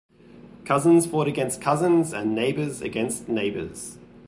[0.65, 3.99] Cousins fought against cousins and neighbors against neighbors.